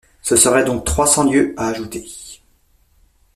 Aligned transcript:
Ce 0.23 0.35
serait 0.35 0.63
donc 0.65 0.83
trois 0.83 1.05
cents 1.05 1.29
lieues 1.31 1.53
à 1.57 1.67
ajouter. 1.67 2.09